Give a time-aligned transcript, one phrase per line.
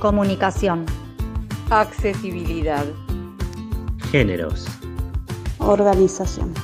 [0.00, 0.86] Comunicación.
[1.70, 2.84] Accesibilidad.
[4.12, 4.64] Géneros.
[5.58, 6.54] Organización.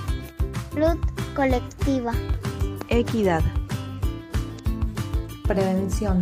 [0.72, 0.96] Salud
[1.34, 2.12] colectiva.
[2.88, 3.42] Equidad.
[5.48, 6.20] Prevención.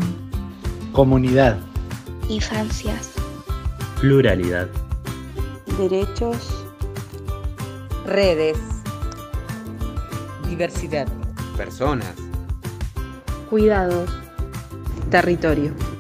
[0.93, 1.59] Comunidad.
[2.31, 3.11] Infancias.
[4.01, 4.69] Pluralidad.
[5.77, 6.65] Derechos.
[8.07, 8.59] Redes.
[10.49, 11.09] Diversidad.
[11.59, 12.15] Personas.
[13.51, 14.09] Cuidados.
[15.11, 15.92] Territorio.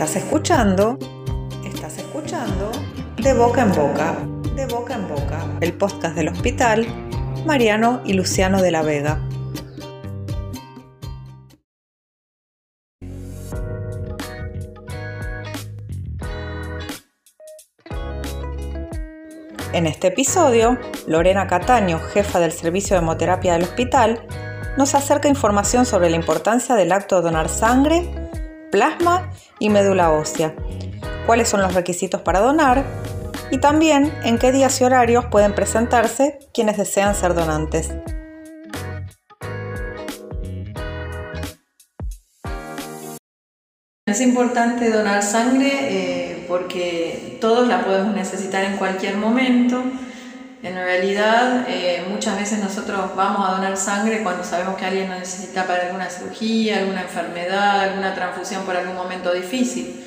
[0.00, 0.98] Estás escuchando,
[1.62, 2.72] estás escuchando
[3.18, 4.16] De Boca en Boca,
[4.56, 6.86] De Boca en Boca, el podcast del hospital
[7.44, 9.20] Mariano y Luciano de la Vega.
[19.74, 24.26] En este episodio, Lorena Cataño, jefa del servicio de hemoterapia del hospital,
[24.78, 28.30] nos acerca información sobre la importancia del acto de donar sangre,
[28.72, 29.29] plasma
[29.60, 30.56] y médula ósea,
[31.26, 32.84] cuáles son los requisitos para donar
[33.52, 37.90] y también en qué días y horarios pueden presentarse quienes desean ser donantes.
[44.06, 49.84] Es importante donar sangre eh, porque todos la podemos necesitar en cualquier momento.
[50.62, 55.18] En realidad, eh, muchas veces nosotros vamos a donar sangre cuando sabemos que alguien lo
[55.18, 60.04] necesita para alguna cirugía, alguna enfermedad, alguna transfusión por algún momento difícil.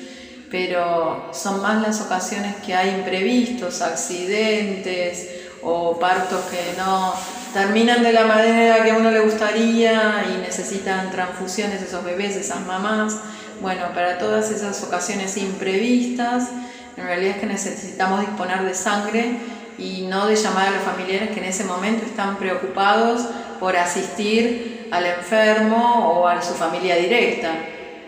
[0.51, 5.27] Pero son más las ocasiones que hay imprevistos, accidentes
[5.63, 7.15] o partos que no
[7.51, 12.61] terminan de la manera que a uno le gustaría y necesitan transfusiones esos bebés, esas
[12.61, 13.15] mamás.
[13.59, 16.49] Bueno, para todas esas ocasiones imprevistas,
[16.95, 19.39] en realidad es que necesitamos disponer de sangre
[19.77, 23.27] y no de llamar a los familiares que en ese momento están preocupados
[23.59, 27.51] por asistir al enfermo o a su familia directa.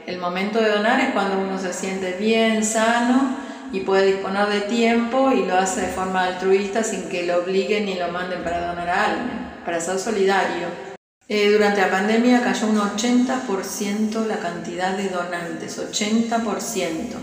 [0.05, 3.37] El momento de donar es cuando uno se siente bien, sano
[3.71, 7.85] y puede disponer de tiempo y lo hace de forma altruista sin que lo obliguen
[7.85, 10.67] ni lo manden para donar a alguien, para ser solidario.
[11.27, 17.15] Eh, durante la pandemia cayó un 80% la cantidad de donantes, 80%.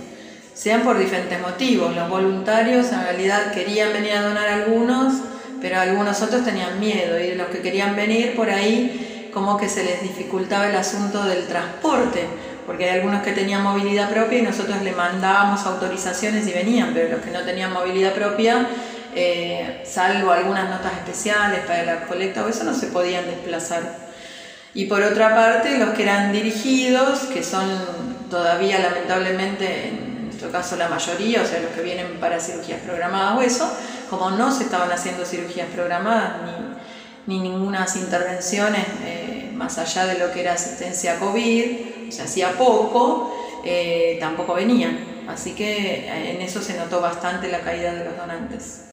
[0.55, 1.95] Sean por diferentes motivos.
[1.95, 5.15] Los voluntarios en realidad querían venir a donar algunos,
[5.61, 9.85] pero algunos otros tenían miedo y los que querían venir por ahí como que se
[9.85, 12.27] les dificultaba el asunto del transporte,
[12.67, 17.17] porque hay algunos que tenían movilidad propia y nosotros le mandábamos autorizaciones y venían, pero
[17.17, 18.69] los que no tenían movilidad propia
[19.15, 23.83] eh, salvo algunas notas especiales para la colecta o eso, no se podían desplazar.
[24.75, 27.69] Y por otra parte, los que eran dirigidos, que son
[28.31, 30.12] todavía lamentablemente, en
[30.43, 33.73] nuestro caso la mayoría, o sea, los que vienen para cirugías programadas o eso,
[34.11, 36.33] como no se estaban haciendo cirugías programadas
[37.27, 42.25] ni, ni ninguna intervenciones eh, más allá de lo que era asistencia COVID, o sea,
[42.25, 43.33] hacía poco,
[43.65, 44.99] eh, tampoco venían.
[45.29, 48.89] Así que en eso se notó bastante la caída de los donantes.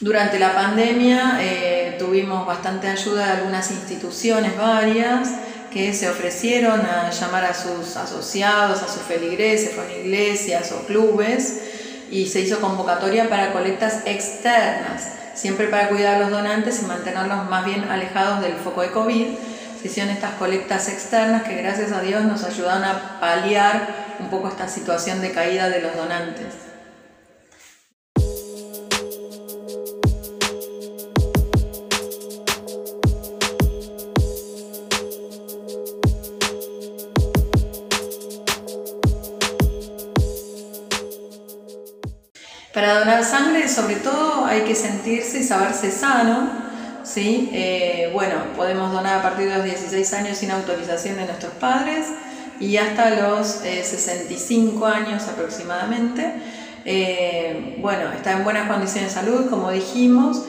[0.00, 5.30] Durante la pandemia eh, tuvimos bastante ayuda de algunas instituciones varias
[5.72, 11.60] que se ofrecieron a llamar a sus asociados, a sus feligreses, con iglesias o clubes,
[12.10, 17.48] y se hizo convocatoria para colectas externas, siempre para cuidar a los donantes y mantenerlos
[17.48, 19.26] más bien alejados del foco de COVID.
[19.80, 24.48] Se hicieron estas colectas externas que gracias a Dios nos ayudaron a paliar un poco
[24.48, 26.67] esta situación de caída de los donantes.
[42.78, 46.48] Para donar sangre, sobre todo, hay que sentirse y saberse sano.
[47.02, 47.50] ¿sí?
[47.52, 52.06] Eh, bueno, podemos donar a partir de los 16 años sin autorización de nuestros padres
[52.60, 56.34] y hasta los 65 eh, años aproximadamente.
[56.84, 60.44] Eh, bueno, está en buenas condiciones de salud, como dijimos.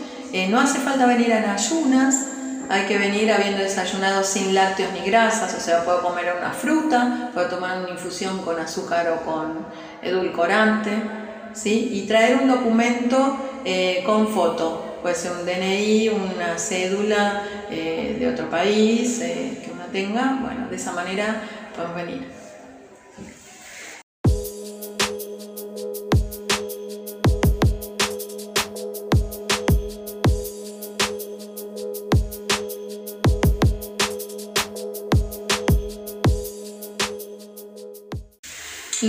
[0.49, 2.27] no hace falta venir en ayunas,
[2.69, 7.31] hay que venir habiendo desayunado sin lácteos ni grasas, o sea, puedo comer una fruta,
[7.33, 9.65] puedo tomar una infusión con azúcar o con
[10.03, 11.28] edulcorante.
[11.53, 11.89] ¿Sí?
[11.93, 18.27] y traer un documento eh, con foto, puede ser un DNI, una cédula eh, de
[18.27, 21.41] otro país eh, que uno tenga, bueno, de esa manera
[21.75, 22.38] podemos venir.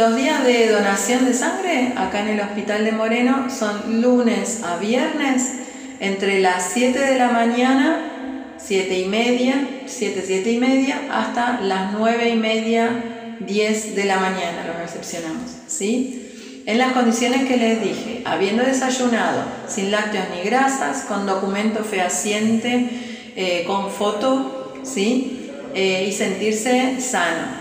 [0.00, 4.78] Los días de donación de sangre acá en el Hospital de Moreno son lunes a
[4.78, 5.56] viernes
[6.00, 11.92] entre las 7 de la mañana, 7 y media, 7, 7 y media, hasta las
[11.92, 15.50] 9 y media, 10 de la mañana lo recepcionamos.
[15.66, 16.62] ¿sí?
[16.64, 22.88] En las condiciones que les dije, habiendo desayunado sin lácteos ni grasas, con documento fehaciente,
[23.36, 25.50] eh, con foto, ¿sí?
[25.74, 27.59] Eh, y sentirse sano.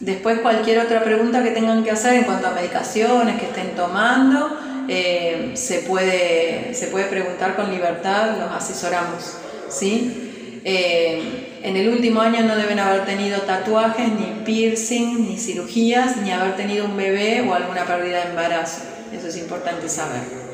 [0.00, 4.58] Después cualquier otra pregunta que tengan que hacer en cuanto a medicaciones que estén tomando,
[4.88, 9.38] eh, se, puede, se puede preguntar con libertad, los asesoramos.
[9.70, 10.60] ¿sí?
[10.64, 16.30] Eh, en el último año no deben haber tenido tatuajes, ni piercing, ni cirugías, ni
[16.30, 18.82] haber tenido un bebé o alguna pérdida de embarazo.
[19.12, 20.46] Eso es importante saber.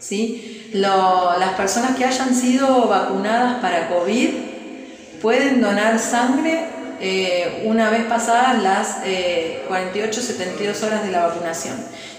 [0.00, 0.70] ¿sí?
[0.72, 4.30] las personas que hayan sido vacunadas para COVID
[5.20, 6.69] pueden donar sangre
[7.00, 9.02] eh, una vez pasadas las
[9.68, 11.76] 48-72 horas de la vacunación.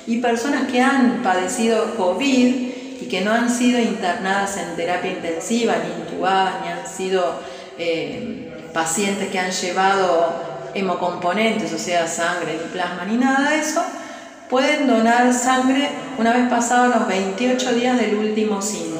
[0.08, 5.76] Y personas que han padecido COVID y que no han sido internadas en terapia intensiva,
[5.84, 7.40] ni intubadas, ni han sido
[7.78, 10.34] eh, pacientes que han llevado
[10.74, 13.84] hemocomponentes, o sea, sangre, ni plasma, ni nada de eso,
[14.50, 18.91] pueden donar sangre una vez pasados los 28 días del último síntoma.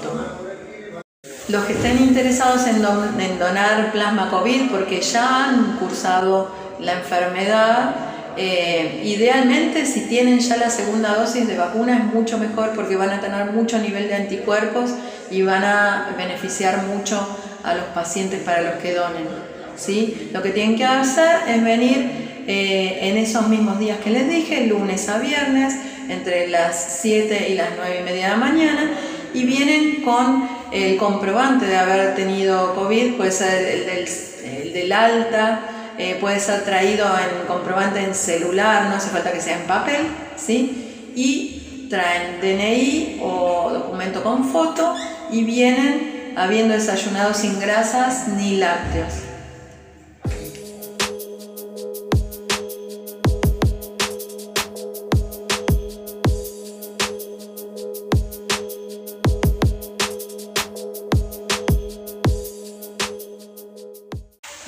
[1.52, 6.50] Los que estén interesados en, donar plasma COVID porque ya han cursado
[6.80, 7.94] la enfermedad,
[8.38, 13.10] eh, idealmente si tienen ya la segunda dosis de vacuna es mucho mejor porque van
[13.10, 14.92] a tener mucho nivel de anticuerpos
[15.30, 17.20] y van a beneficiar mucho
[17.64, 19.28] a los pacientes para los que donen.
[19.76, 20.30] ¿sí?
[20.32, 24.68] Lo que tienen que hacer es venir eh, en esos mismos días que les dije,
[24.68, 25.76] lunes a viernes,
[26.08, 28.92] entre las 7 y las 9 y media de la mañana,
[29.34, 35.62] y vienen con el comprobante de haber tenido COVID, puede ser el del, alta,
[35.98, 40.08] eh, puede ser traído en comprobante en celular, no hace falta que sea en papel,
[40.38, 41.12] ¿sí?
[41.16, 44.96] Y traen DNI o documento con foto
[45.30, 49.31] y vienen habiendo desayunado sin grasas ni lácteos.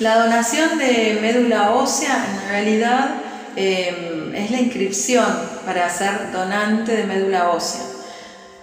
[0.04, 3.14] La donación de médula ósea en realidad
[3.56, 5.24] em, es la inscripción
[5.64, 7.80] para ser donante de médula ósea.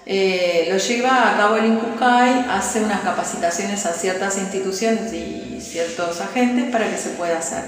[0.06, 6.22] Eh, lo lleva a cabo el INCUCAI, hace unas capacitaciones a ciertas instituciones y ciertos
[6.22, 7.64] agentes para que se pueda hacer.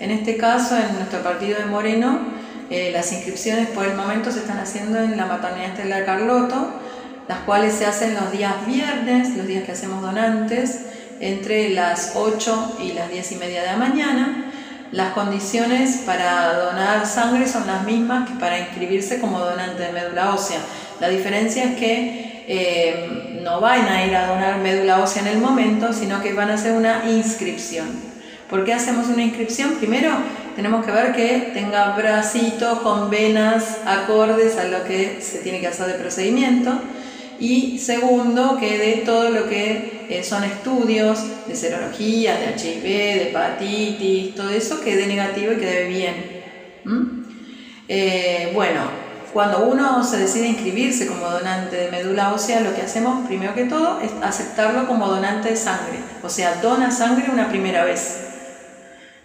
[0.00, 2.28] En este caso, en nuestro partido de Moreno,
[2.70, 6.80] eh, las inscripciones por el momento se están haciendo en la maternidad Estelar Carloto,
[7.28, 10.78] las cuales se hacen los días viernes, los días que hacemos donantes,
[11.20, 14.52] entre las 8 y las 10 y media de la mañana.
[14.92, 20.34] Las condiciones para donar sangre son las mismas que para inscribirse como donante de médula
[20.34, 20.60] ósea.
[21.00, 25.38] La diferencia es que eh, no van a ir a donar médula ósea en el
[25.38, 27.86] momento, sino que van a hacer una inscripción.
[28.48, 29.72] ¿Por qué hacemos una inscripción?
[29.74, 30.10] Primero
[30.56, 35.66] tenemos que ver que tenga bracitos con venas acordes a lo que se tiene que
[35.66, 36.80] hacer de procedimiento
[37.38, 43.28] y segundo, que de todo lo que eh, son estudios de serología, de HIV, de
[43.28, 46.38] hepatitis, todo eso quede negativo y quede bien.
[47.88, 48.80] Eh, bueno,
[49.32, 53.64] cuando uno se decide inscribirse como donante de médula ósea, lo que hacemos primero que
[53.64, 58.24] todo es aceptarlo como donante de sangre, o sea, dona sangre una primera vez.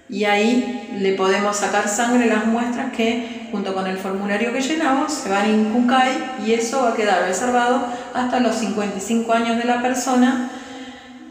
[0.10, 5.14] Y ahí le podemos sacar sangre las muestras que junto con el formulario que llenamos
[5.14, 9.64] se van en CUCAI y eso va a quedar reservado hasta los 55 años de
[9.64, 10.52] la persona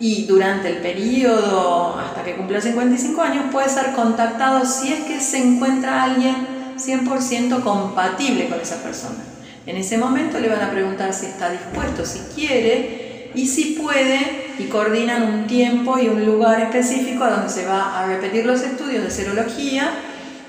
[0.02, 5.20] y durante el periodo hasta que cumpla 55 años puede ser contactado si es que
[5.20, 6.34] se encuentra alguien
[6.76, 9.20] 100% compatible con esa persona.
[9.64, 14.54] En ese momento le van a preguntar si está dispuesto, si quiere y si puede
[14.58, 18.60] y coordinan un tiempo y un lugar específico a donde se va a repetir los
[18.62, 19.88] estudios de serología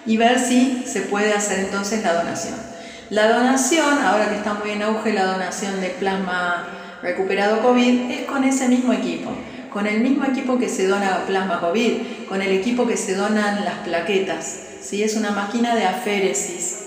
[0.08, 2.56] y ver si se puede hacer entonces la donación.
[3.12, 8.22] La donación, ahora que está muy en auge la donación de plasma recuperado COVID, es
[8.22, 9.32] con ese mismo equipo,
[9.70, 13.66] con el mismo equipo que se dona plasma COVID, con el equipo que se donan
[13.66, 14.60] las plaquetas.
[14.82, 15.04] ¿sí?
[15.04, 16.80] Es una máquina de aféresis.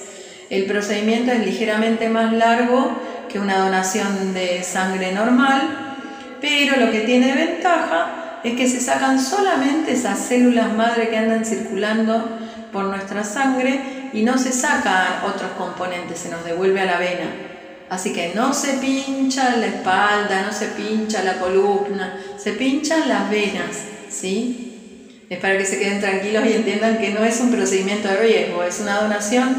[0.49, 5.96] El procedimiento es ligeramente más largo que una donación de sangre normal,
[6.40, 11.44] pero lo que tiene ventaja es que se sacan solamente esas células madre que andan
[11.44, 12.38] circulando
[12.73, 17.55] por nuestra sangre y no se sacan otros componentes, se nos devuelve a la vena.
[17.88, 23.31] Así que no se pincha la espalda, no se pincha la columna, se pinchan las
[23.31, 23.76] venas,
[24.11, 25.23] ¿sí?
[25.31, 28.62] Es para que se queden tranquilos y entiendan que no es un procedimiento de riesgo,
[28.64, 29.57] es una donación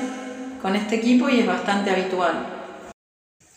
[0.62, 2.58] con este equipo y es bastante habitual.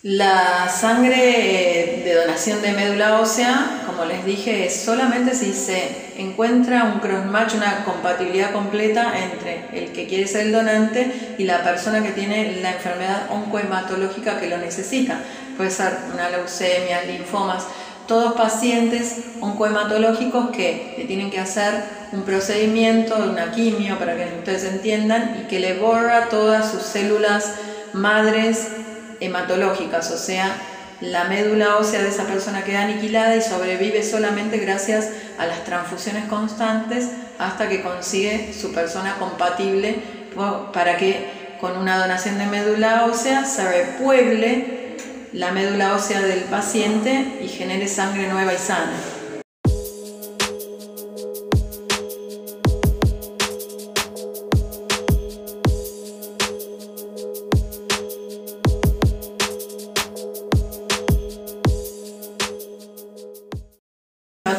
[0.02, 6.84] La sangre de donación de médula ósea, como les dije, es solamente si se encuentra
[6.84, 12.02] un cross-match, una compatibilidad completa entre el que quiere ser el donante y la persona
[12.02, 15.20] que tiene la enfermedad oncohematológica que lo necesita.
[15.54, 17.66] Puede ser una leucemia, linfomas,
[18.08, 24.64] todos pacientes oncohematológicos que le tienen que hacer un procedimiento, una quimio, para que ustedes
[24.64, 27.52] entiendan, y que le borra todas sus células
[27.92, 28.66] madres
[29.20, 30.56] hematológicas, o sea,
[31.00, 36.26] la médula ósea de esa persona queda aniquilada y sobrevive solamente gracias a las transfusiones
[36.26, 39.96] constantes hasta que consigue su persona compatible
[40.72, 44.96] para que con una donación de médula ósea se repueble
[45.32, 49.19] la médula ósea del paciente y genere sangre nueva y sana.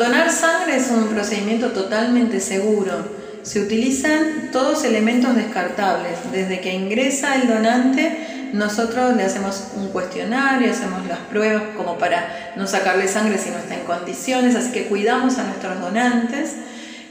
[0.01, 3.05] Donar sangre es un procedimiento totalmente seguro.
[3.43, 6.13] Se utilizan todos elementos descartables.
[6.31, 12.53] Desde que ingresa el donante, nosotros le hacemos un cuestionario, hacemos las pruebas como para
[12.55, 16.55] no sacarle sangre si no está en condiciones, así que cuidamos a nuestros donantes.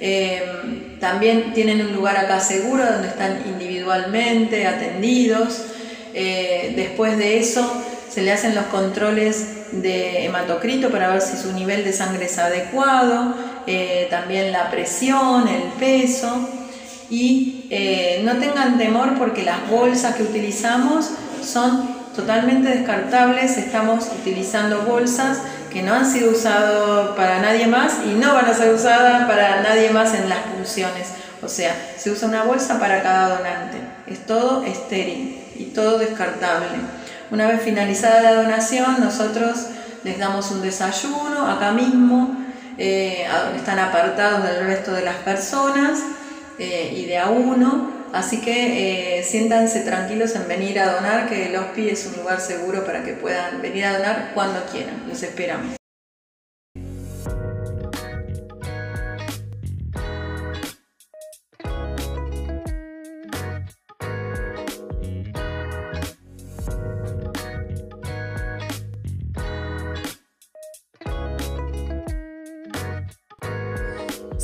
[0.00, 5.62] Eh, también tienen un lugar acá seguro donde están individualmente atendidos.
[6.12, 11.52] Eh, después de eso se le hacen los controles de hematocrito para ver si su
[11.52, 13.35] nivel de sangre es adecuado,
[13.67, 16.49] eh, también la presión, el peso
[17.09, 21.11] y eh, no tengan temor porque las bolsas que utilizamos
[21.45, 25.38] son totalmente descartables, estamos utilizando bolsas
[25.73, 29.62] que no han sido usadas para nadie más y no van a ser usadas para
[29.62, 31.09] nadie más en las funciones.
[31.43, 33.79] O sea, se usa una bolsa para cada donante.
[34.07, 37.00] Es todo estéril y todo descartable.
[37.30, 39.66] Una vez finalizada la donación, nosotros
[40.02, 42.37] les damos un desayuno acá mismo,
[42.76, 46.00] eh, están apartados del resto de las personas
[46.58, 48.00] eh, y de a uno.
[48.12, 52.40] Así que eh, siéntanse tranquilos en venir a donar, que el HOSPI es un lugar
[52.40, 55.04] seguro para que puedan venir a donar cuando quieran.
[55.08, 55.79] Los esperamos.